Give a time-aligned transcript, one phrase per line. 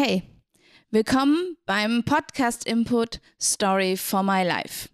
[0.00, 0.22] Hey,
[0.92, 4.90] willkommen beim Podcast Input Story for My Life.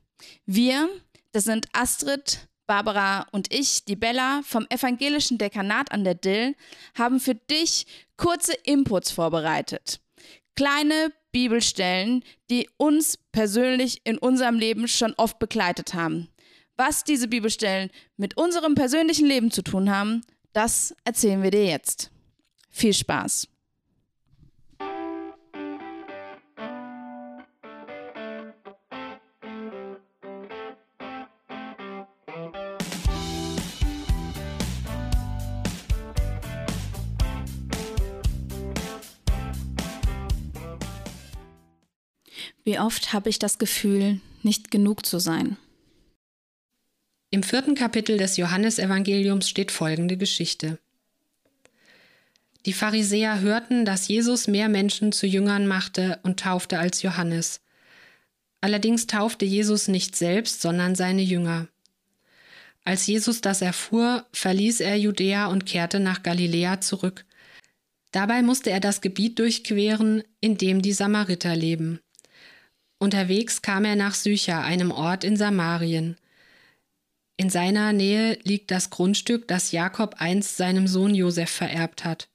[0.47, 0.89] Wir,
[1.33, 6.57] das sind Astrid, Barbara und ich, die Bella vom evangelischen Dekanat an der Dill,
[6.95, 7.87] haben für dich
[8.17, 10.01] kurze Inputs vorbereitet.
[10.57, 16.29] Kleine Bibelstellen, die uns persönlich in unserem Leben schon oft begleitet haben.
[16.79, 20.23] Was diese Bibelstellen mit unserem persönlichen Leben zu tun haben,
[20.55, 22.11] das erzählen wir dir jetzt.
[22.71, 23.49] Viel Spaß!
[42.65, 45.59] Wie oft habe ich das Gefühl, nicht genug zu sein?
[47.31, 50.79] Im vierten Kapitel des Johannesevangeliums steht folgende Geschichte.
[52.65, 57.61] Die Pharisäer hörten, dass Jesus mehr Menschen zu Jüngern machte und taufte als Johannes.
[58.63, 61.69] Allerdings taufte Jesus nicht selbst, sondern seine Jünger.
[62.85, 67.27] Als Jesus das erfuhr, verließ er Judäa und kehrte nach Galiläa zurück.
[68.13, 72.01] Dabei musste er das Gebiet durchqueren, in dem die Samariter leben.
[73.05, 76.17] Unterwegs kam er nach Sycha, einem Ort in Samarien.
[77.37, 82.31] In seiner Nähe liegt das Grundstück, das Jakob einst seinem Sohn Josef vererbt hat.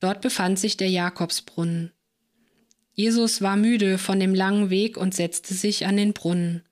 [0.00, 1.92] Dort befand sich der Jakobsbrunnen.
[2.94, 6.62] Jesus war müde von dem langen Weg und setzte sich an den Brunnen.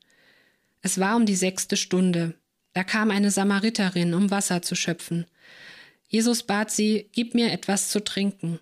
[0.80, 2.32] Es war um die sechste Stunde.
[2.72, 5.26] Da kam eine Samariterin, um Wasser zu schöpfen.
[6.08, 8.58] Jesus bat sie, Gib mir etwas zu trinken.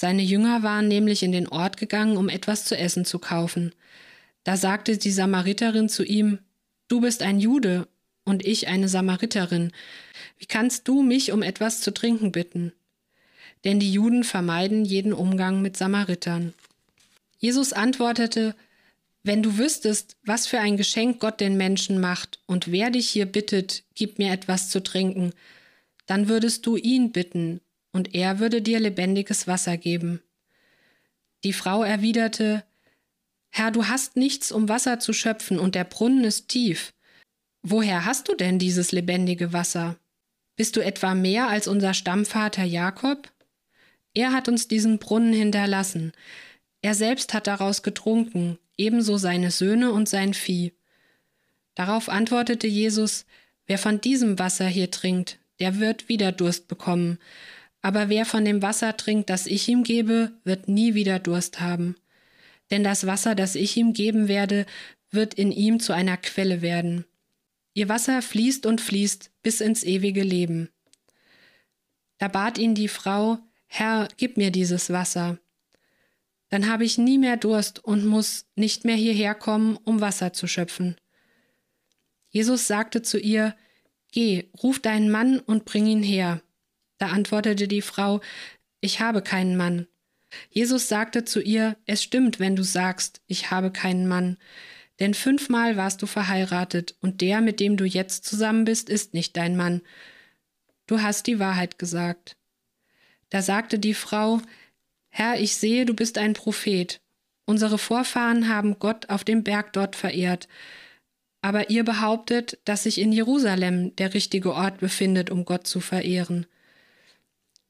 [0.00, 3.74] Seine Jünger waren nämlich in den Ort gegangen, um etwas zu essen zu kaufen.
[4.44, 6.38] Da sagte die Samariterin zu ihm,
[6.86, 7.88] Du bist ein Jude
[8.24, 9.72] und ich eine Samariterin.
[10.36, 12.72] Wie kannst du mich um etwas zu trinken bitten?
[13.64, 16.54] Denn die Juden vermeiden jeden Umgang mit Samaritern.
[17.40, 18.54] Jesus antwortete,
[19.24, 23.26] Wenn du wüsstest, was für ein Geschenk Gott den Menschen macht und wer dich hier
[23.26, 25.32] bittet, gib mir etwas zu trinken,
[26.06, 27.60] dann würdest du ihn bitten
[27.92, 30.22] und er würde dir lebendiges Wasser geben.
[31.44, 32.64] Die Frau erwiderte,
[33.50, 36.92] Herr, du hast nichts, um Wasser zu schöpfen, und der Brunnen ist tief.
[37.62, 39.96] Woher hast du denn dieses lebendige Wasser?
[40.56, 43.32] Bist du etwa mehr als unser Stammvater Jakob?
[44.14, 46.12] Er hat uns diesen Brunnen hinterlassen.
[46.82, 50.72] Er selbst hat daraus getrunken, ebenso seine Söhne und sein Vieh.
[51.74, 53.26] Darauf antwortete Jesus,
[53.66, 57.18] Wer von diesem Wasser hier trinkt, der wird wieder Durst bekommen,
[57.82, 61.96] aber wer von dem Wasser trinkt, das ich ihm gebe, wird nie wieder Durst haben.
[62.70, 64.66] Denn das Wasser, das ich ihm geben werde,
[65.10, 67.04] wird in ihm zu einer Quelle werden.
[67.74, 70.68] Ihr Wasser fließt und fließt bis ins ewige Leben.
[72.18, 75.38] Da bat ihn die Frau, Herr, gib mir dieses Wasser.
[76.48, 80.46] Dann habe ich nie mehr Durst und muss nicht mehr hierher kommen, um Wasser zu
[80.46, 80.96] schöpfen.
[82.30, 83.54] Jesus sagte zu ihr,
[84.10, 86.40] Geh, ruf deinen Mann und bring ihn her.
[86.98, 88.20] Da antwortete die Frau,
[88.80, 89.86] ich habe keinen Mann.
[90.50, 94.36] Jesus sagte zu ihr, es stimmt, wenn du sagst, ich habe keinen Mann,
[95.00, 99.36] denn fünfmal warst du verheiratet, und der, mit dem du jetzt zusammen bist, ist nicht
[99.36, 99.82] dein Mann.
[100.86, 102.36] Du hast die Wahrheit gesagt.
[103.30, 104.40] Da sagte die Frau,
[105.08, 107.00] Herr, ich sehe, du bist ein Prophet.
[107.46, 110.48] Unsere Vorfahren haben Gott auf dem Berg dort verehrt.
[111.40, 116.46] Aber ihr behauptet, dass sich in Jerusalem der richtige Ort befindet, um Gott zu verehren.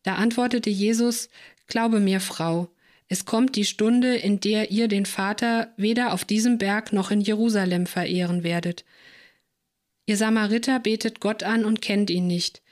[0.08, 1.28] Da antwortete Jesus,
[1.66, 2.70] Glaube mir, Frau,
[3.08, 7.20] es kommt die Stunde, in der ihr den Vater weder auf diesem Berg noch in
[7.20, 8.86] Jerusalem verehren werdet.
[10.06, 12.62] Ihr Samariter betet Gott an und kennt ihn nicht.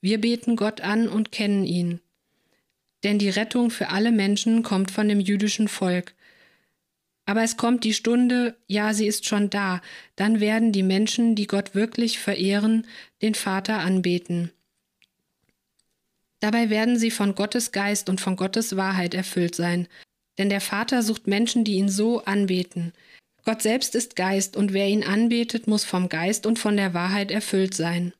[0.00, 2.00] Wir beten Gott an und kennen ihn.
[3.04, 6.14] Denn die Rettung für alle Menschen kommt von dem jüdischen Volk.
[7.26, 9.82] Aber es kommt die Stunde, ja, sie ist schon da,
[10.16, 12.86] dann werden die Menschen, die Gott wirklich verehren,
[13.20, 14.52] den Vater anbeten.
[16.40, 19.88] Dabei werden sie von Gottes Geist und von Gottes Wahrheit erfüllt sein.
[20.38, 22.92] Denn der Vater sucht Menschen, die ihn so anbeten.
[23.44, 27.30] Gott selbst ist Geist, und wer ihn anbetet, muss vom Geist und von der Wahrheit
[27.30, 28.12] erfüllt sein.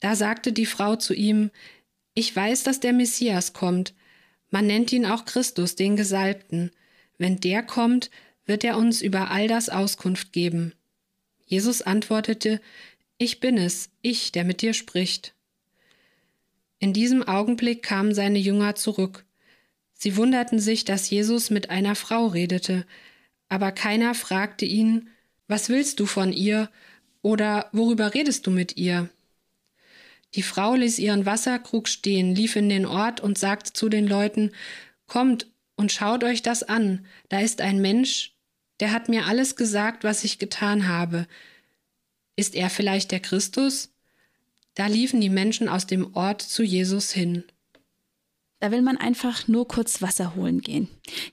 [0.00, 1.50] Da sagte die Frau zu ihm,
[2.14, 3.94] Ich weiß, dass der Messias kommt.
[4.50, 6.70] Man nennt ihn auch Christus, den Gesalbten.
[7.18, 8.10] Wenn der kommt,
[8.46, 10.72] wird er uns über all das Auskunft geben.
[11.44, 12.60] Jesus antwortete,
[13.18, 15.34] Ich bin es, ich, der mit dir spricht.
[16.78, 19.24] In diesem Augenblick kamen seine Jünger zurück.
[19.94, 22.86] Sie wunderten sich, dass Jesus mit einer Frau redete,
[23.48, 25.08] aber keiner fragte ihn,
[25.48, 26.70] was willst du von ihr
[27.22, 29.08] oder worüber redest du mit ihr?
[30.34, 34.52] Die Frau ließ ihren Wasserkrug stehen, lief in den Ort und sagte zu den Leuten,
[35.06, 38.36] Kommt und schaut euch das an, da ist ein Mensch,
[38.78, 41.26] der hat mir alles gesagt, was ich getan habe.
[42.36, 43.90] Ist er vielleicht der Christus?
[44.78, 47.42] Da liefen die Menschen aus dem Ort zu Jesus hin.
[48.60, 50.86] Da will man einfach nur kurz Wasser holen gehen.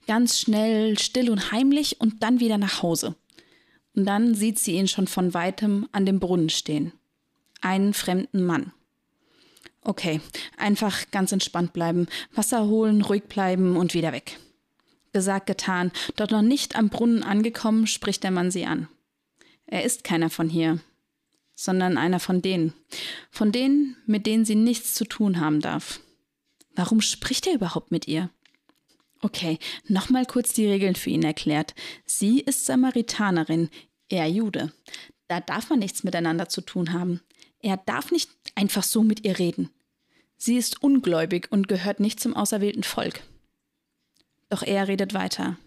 [0.07, 3.13] Ganz schnell, still und heimlich und dann wieder nach Hause.
[3.94, 6.92] Und dann sieht sie ihn schon von weitem an dem Brunnen stehen.
[7.62, 8.74] Einen fremden Mann.
[9.81, 10.21] Okay,
[10.57, 14.39] einfach ganz entspannt bleiben, Wasser holen, ruhig bleiben und wieder weg.
[15.13, 15.92] Gesagt, getan.
[16.15, 18.88] Dort noch nicht am Brunnen angekommen, spricht der Mann sie an.
[19.68, 20.80] Er ist keiner von hier,
[21.56, 22.74] sondern einer von denen.
[23.31, 26.00] Von denen, mit denen sie nichts zu tun haben darf.
[26.75, 28.30] Warum spricht er überhaupt mit ihr?
[29.22, 29.57] Okay,
[29.88, 31.74] nochmal kurz die Regeln für ihn erklärt.
[32.06, 33.69] Sie ist Samaritanerin,
[34.10, 34.72] er Jude.
[35.28, 37.22] Da darf man nichts miteinander zu tun haben.
[37.60, 39.72] Er darf nicht einfach so mit ihr reden.
[40.38, 43.22] Sie ist ungläubig und gehört nicht zum auserwählten Volk.
[44.50, 45.57] Doch er redet weiter.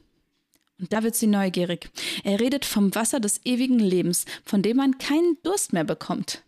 [0.78, 1.90] Und da wird sie neugierig.
[2.24, 6.42] Er redet vom Wasser des ewigen Lebens, von dem man keinen Durst mehr bekommt.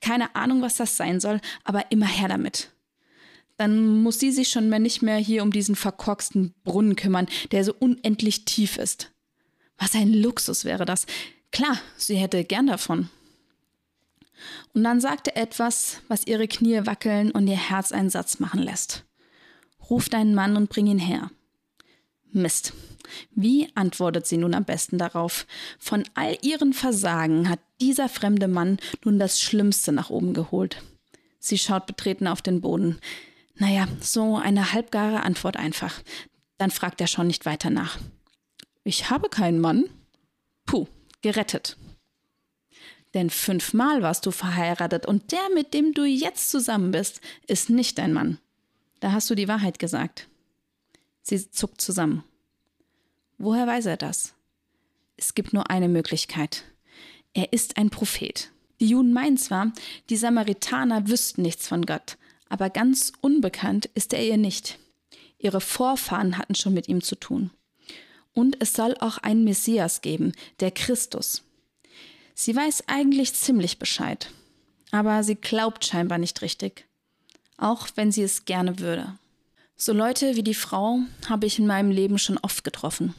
[0.00, 2.70] Keine Ahnung, was das sein soll, aber immer her damit.
[3.56, 7.64] Dann muss sie sich schon mehr nicht mehr hier um diesen verkorksten Brunnen kümmern, der
[7.64, 9.10] so unendlich tief ist.
[9.78, 11.06] Was ein Luxus wäre das.
[11.50, 13.08] Klar, sie hätte gern davon.
[14.74, 18.62] Und dann sagt er etwas, was ihre Knie wackeln und ihr Herz einen Satz machen
[18.62, 19.04] lässt.
[19.90, 21.30] Ruf deinen Mann und bring ihn her.
[22.32, 22.72] Mist.
[23.34, 25.46] Wie antwortet sie nun am besten darauf?
[25.78, 30.82] Von all ihren Versagen hat dieser fremde Mann nun das Schlimmste nach oben geholt.
[31.38, 32.98] Sie schaut betreten auf den Boden.
[33.56, 36.00] Naja, so eine halbgare Antwort einfach.
[36.58, 37.98] Dann fragt er schon nicht weiter nach.
[38.84, 39.84] Ich habe keinen Mann.
[40.66, 40.86] Puh,
[41.22, 41.76] gerettet.
[43.14, 47.98] Denn fünfmal warst du verheiratet und der, mit dem du jetzt zusammen bist, ist nicht
[47.98, 48.38] dein Mann.
[49.00, 50.28] Da hast du die Wahrheit gesagt.
[51.28, 52.24] Sie zuckt zusammen.
[53.36, 54.32] Woher weiß er das?
[55.18, 56.64] Es gibt nur eine Möglichkeit.
[57.34, 58.50] Er ist ein Prophet.
[58.80, 59.72] Die Juden meinen zwar,
[60.08, 62.16] die Samaritaner wüssten nichts von Gott,
[62.48, 64.78] aber ganz unbekannt ist er ihr nicht.
[65.38, 67.50] Ihre Vorfahren hatten schon mit ihm zu tun.
[68.32, 71.42] Und es soll auch einen Messias geben, der Christus.
[72.34, 74.30] Sie weiß eigentlich ziemlich Bescheid,
[74.92, 76.86] aber sie glaubt scheinbar nicht richtig,
[77.58, 79.18] auch wenn sie es gerne würde.
[79.80, 80.98] So Leute wie die Frau
[81.28, 83.14] habe ich in meinem Leben schon oft getroffen.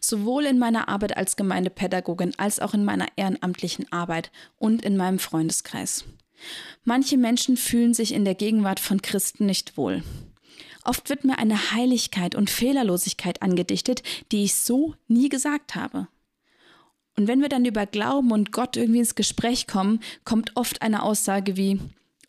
[0.00, 5.18] Sowohl in meiner Arbeit als Gemeindepädagogin als auch in meiner ehrenamtlichen Arbeit und in meinem
[5.18, 6.04] Freundeskreis.
[6.84, 10.04] Manche Menschen fühlen sich in der Gegenwart von Christen nicht wohl.
[10.84, 16.06] Oft wird mir eine Heiligkeit und Fehlerlosigkeit angedichtet, die ich so nie gesagt habe.
[17.16, 21.02] Und wenn wir dann über Glauben und Gott irgendwie ins Gespräch kommen, kommt oft eine
[21.02, 21.80] Aussage wie,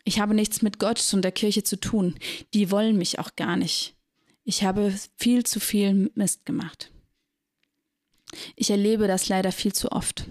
[0.05, 2.15] ich habe nichts mit Gott und der Kirche zu tun.
[2.53, 3.95] Die wollen mich auch gar nicht.
[4.43, 6.91] Ich habe viel zu viel Mist gemacht.
[8.55, 10.25] Ich erlebe das leider viel zu oft.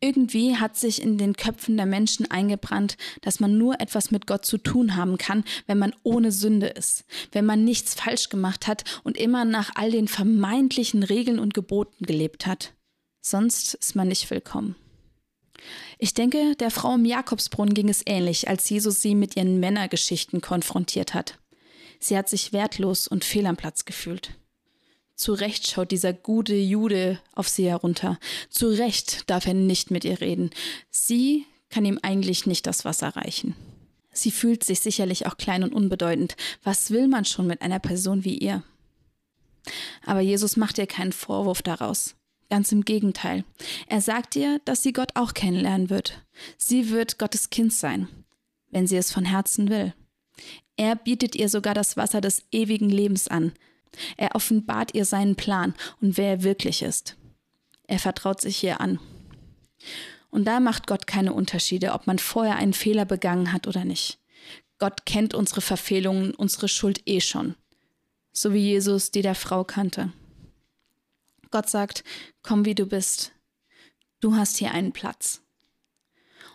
[0.00, 4.44] Irgendwie hat sich in den Köpfen der Menschen eingebrannt, dass man nur etwas mit Gott
[4.44, 8.84] zu tun haben kann, wenn man ohne Sünde ist, wenn man nichts falsch gemacht hat
[9.04, 12.74] und immer nach all den vermeintlichen Regeln und Geboten gelebt hat.
[13.20, 14.74] Sonst ist man nicht willkommen.
[15.98, 20.40] Ich denke, der Frau im Jakobsbrunnen ging es ähnlich, als Jesus sie mit ihren Männergeschichten
[20.40, 21.38] konfrontiert hat.
[22.00, 24.36] Sie hat sich wertlos und fehl am Platz gefühlt.
[25.14, 28.18] Zu Recht schaut dieser gute Jude auf sie herunter.
[28.50, 30.50] Zu Recht darf er nicht mit ihr reden.
[30.90, 33.54] Sie kann ihm eigentlich nicht das Wasser reichen.
[34.12, 36.36] Sie fühlt sich sicherlich auch klein und unbedeutend.
[36.62, 38.62] Was will man schon mit einer Person wie ihr?
[40.04, 42.14] Aber Jesus macht ihr keinen Vorwurf daraus.
[42.52, 43.44] Ganz im Gegenteil.
[43.86, 46.22] Er sagt ihr, dass sie Gott auch kennenlernen wird.
[46.58, 48.08] Sie wird Gottes Kind sein,
[48.68, 49.94] wenn sie es von Herzen will.
[50.76, 53.52] Er bietet ihr sogar das Wasser des ewigen Lebens an.
[54.18, 57.16] Er offenbart ihr seinen Plan und wer er wirklich ist.
[57.86, 58.98] Er vertraut sich ihr an.
[60.28, 64.18] Und da macht Gott keine Unterschiede, ob man vorher einen Fehler begangen hat oder nicht.
[64.78, 67.54] Gott kennt unsere Verfehlungen, unsere Schuld eh schon.
[68.30, 70.12] So wie Jesus die der Frau kannte.
[71.52, 72.02] Gott sagt,
[72.42, 73.32] komm wie du bist.
[74.20, 75.42] Du hast hier einen Platz.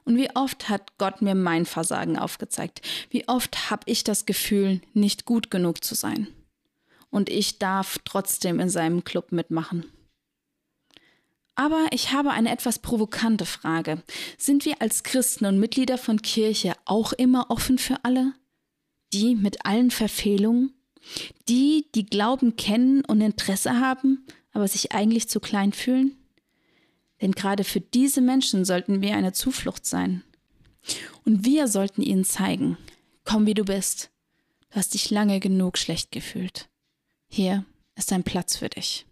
[0.03, 2.81] Und wie oft hat Gott mir mein Versagen aufgezeigt?
[3.09, 6.27] Wie oft habe ich das Gefühl, nicht gut genug zu sein?
[7.09, 9.91] Und ich darf trotzdem in seinem Club mitmachen.
[11.55, 14.03] Aber ich habe eine etwas provokante Frage.
[14.37, 18.33] Sind wir als Christen und Mitglieder von Kirche auch immer offen für alle?
[19.11, 20.73] Die mit allen Verfehlungen?
[21.49, 26.15] Die, die Glauben kennen und Interesse haben, aber sich eigentlich zu klein fühlen?
[27.21, 30.23] Denn gerade für diese Menschen sollten wir eine Zuflucht sein.
[31.25, 32.77] Und wir sollten ihnen zeigen,
[33.23, 34.09] komm wie du bist.
[34.69, 36.69] Du hast dich lange genug schlecht gefühlt.
[37.27, 39.05] Hier ist ein Platz für dich.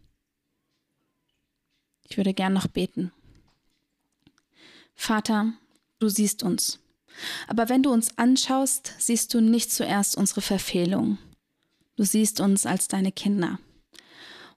[2.08, 3.12] Ich würde gern noch beten.
[4.94, 5.54] Vater,
[6.00, 6.80] du siehst uns.
[7.48, 11.18] Aber wenn du uns anschaust, siehst du nicht zuerst unsere Verfehlung.
[11.96, 13.60] Du siehst uns als deine Kinder.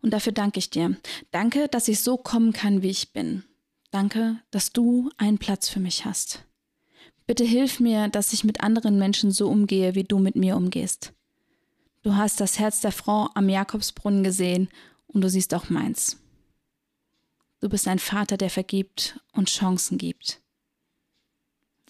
[0.03, 0.97] Und dafür danke ich dir.
[1.31, 3.45] Danke, dass ich so kommen kann, wie ich bin.
[3.91, 6.45] Danke, dass du einen Platz für mich hast.
[7.27, 11.13] Bitte hilf mir, dass ich mit anderen Menschen so umgehe, wie du mit mir umgehst.
[12.03, 14.69] Du hast das Herz der Frau am Jakobsbrunnen gesehen
[15.09, 16.17] und du siehst auch meins.
[17.61, 20.41] Du bist ein Vater, der vergibt und Chancen gibt.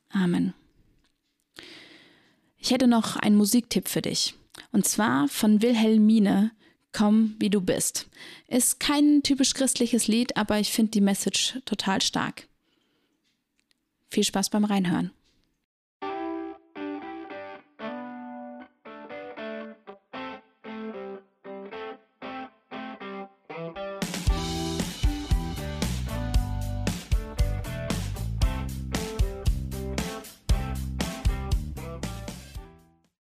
[0.08, 0.54] Amen.
[2.56, 4.34] Ich hätte noch einen Musiktipp für dich.
[4.72, 6.50] Und zwar von Wilhelmine,
[6.92, 8.09] Komm, wie du bist.
[8.49, 12.49] Ist kein typisch christliches Lied, aber ich finde die Message total stark.
[14.11, 15.11] Viel Spaß beim Reinhören.